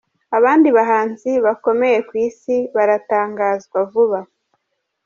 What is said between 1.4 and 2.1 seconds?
bakomeye